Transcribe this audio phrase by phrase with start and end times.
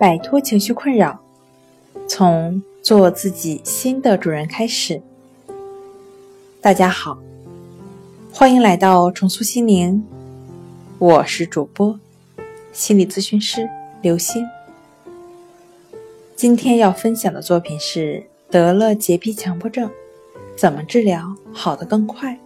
[0.00, 1.20] 摆脱情绪困扰，
[2.08, 5.02] 从做自己新的主人开始。
[6.58, 7.18] 大家好，
[8.32, 10.02] 欢迎来到重塑心灵，
[10.98, 12.00] 我是主播
[12.72, 13.68] 心理咨询师
[14.00, 14.42] 刘星。
[16.34, 19.90] 今天要分享的作品是：得了洁癖强迫症，
[20.56, 22.38] 怎么治疗好的更快？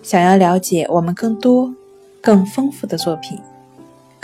[0.00, 1.74] 想要了解我们更多、
[2.20, 3.40] 更丰富的作品。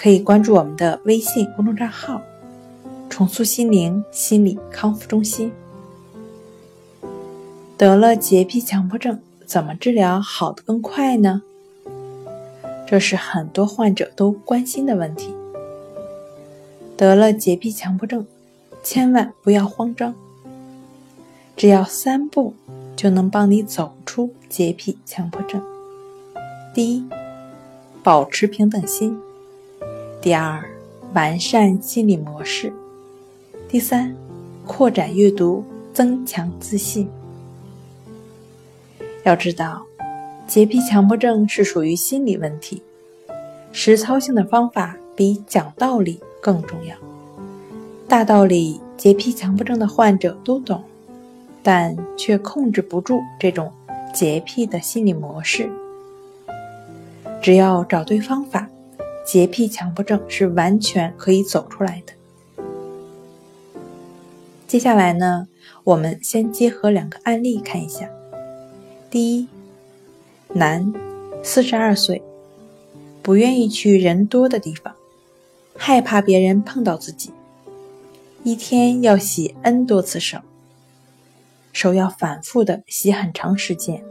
[0.03, 2.23] 可以关注我们的微信公众账号
[3.11, 5.53] “重塑心灵心理康复中心”。
[7.77, 11.43] 得了洁癖强迫症，怎么治疗好的更快呢？
[12.87, 15.35] 这是很多患者都关心的问题。
[16.97, 18.27] 得了洁癖强迫症，
[18.83, 20.15] 千万不要慌张，
[21.55, 22.55] 只要三步
[22.97, 25.63] 就能帮你走出洁癖强迫症。
[26.73, 27.07] 第一，
[28.03, 29.21] 保持平等心。
[30.23, 30.63] 第二，
[31.15, 32.69] 完善心理模式；
[33.71, 34.15] 第三，
[34.67, 37.09] 扩展阅读，增强自信。
[39.25, 39.81] 要知道，
[40.47, 42.83] 洁癖强迫症是属于心理问题，
[43.73, 46.95] 实操性的方法比讲道理更重要。
[48.07, 50.85] 大道理，洁癖强迫症的患者都懂，
[51.63, 53.73] 但却控制不住这种
[54.13, 55.71] 洁癖的心理模式。
[57.41, 58.69] 只要找对方法。
[59.31, 62.65] 洁癖强迫症是完全可以走出来的。
[64.67, 65.47] 接下来呢，
[65.85, 68.11] 我们先结合两个案例看一下。
[69.09, 69.47] 第一，
[70.53, 70.93] 男，
[71.45, 72.21] 四十二岁，
[73.23, 74.97] 不愿意去人多的地方，
[75.77, 77.31] 害怕别人碰到自己，
[78.43, 80.39] 一天要洗 n 多次手，
[81.73, 84.03] 手要反复的洗很长时间，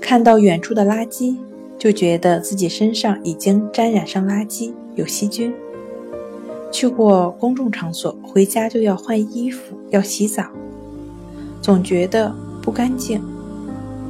[0.00, 1.36] 看到远处的垃圾。
[1.78, 5.54] 就觉得自己身上已经沾染上垃圾，有细菌。
[6.72, 10.44] 去过公众场所，回家就要换衣服，要洗澡，
[11.62, 13.22] 总觉得不干净，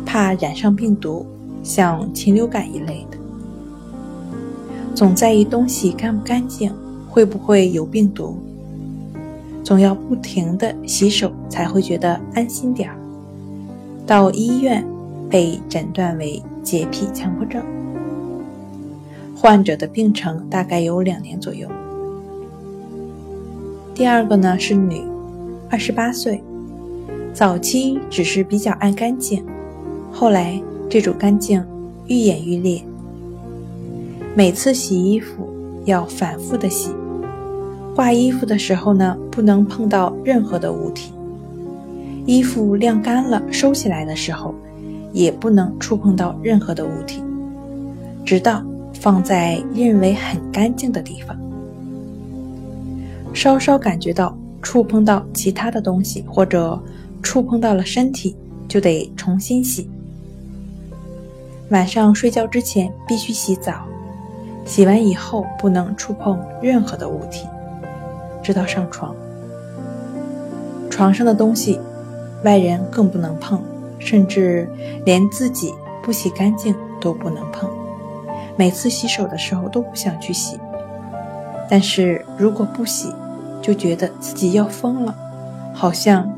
[0.06, 1.26] 怕染上病毒，
[1.62, 3.18] 像禽流感一类的。
[4.94, 6.72] 总在意东西干不干净，
[7.08, 8.38] 会不会有病毒，
[9.62, 12.96] 总要不停的洗手才会觉得安心点儿。
[14.06, 14.82] 到医院
[15.28, 16.42] 被诊断为。
[16.68, 17.64] 洁癖强迫症
[19.34, 21.66] 患者的病程大概有两年左右。
[23.94, 25.02] 第二个呢是女，
[25.70, 26.42] 二十八岁，
[27.32, 29.42] 早期只是比较爱干净，
[30.12, 31.64] 后来这种干净
[32.06, 32.82] 愈演愈烈。
[34.34, 35.48] 每次洗衣服
[35.86, 36.90] 要反复的洗，
[37.96, 41.14] 挂衣服的时候呢不能碰到任何的物体，
[42.26, 44.54] 衣服晾干了收起来的时候。
[45.12, 47.22] 也不能触碰到任何的物体，
[48.24, 48.62] 直到
[48.94, 51.36] 放在认为很干净的地方。
[53.34, 56.80] 稍稍感觉到触碰到其他的东西，或者
[57.22, 58.36] 触碰到了身体，
[58.66, 59.88] 就得重新洗。
[61.70, 63.84] 晚上睡觉之前必须洗澡，
[64.64, 67.46] 洗完以后不能触碰任何的物体，
[68.42, 69.14] 直到上床。
[70.90, 71.78] 床上的东西，
[72.44, 73.62] 外人更不能碰。
[73.98, 74.68] 甚至
[75.04, 77.68] 连自己不洗干净都不能碰，
[78.56, 80.58] 每次洗手的时候都不想去洗，
[81.68, 83.12] 但是如果不洗，
[83.60, 85.14] 就觉得自己要疯了，
[85.74, 86.32] 好像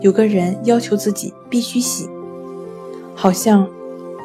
[0.00, 2.08] 有个人要求自己必须洗，
[3.14, 3.68] 好像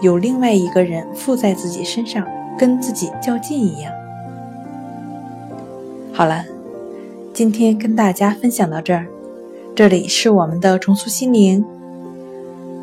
[0.01, 2.25] 有另外一个人附在自己身上
[2.57, 3.91] 跟自己较劲一样。
[6.13, 6.43] 好了，
[7.33, 9.07] 今天跟大家分享到这儿，
[9.73, 11.65] 这里是我们的重塑心灵。